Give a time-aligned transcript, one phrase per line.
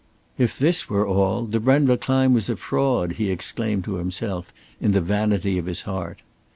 [0.35, 4.93] If this were all, the Brenva climb was a fraud, he exclaimed to himself in
[4.93, 6.23] the vanity of his heart.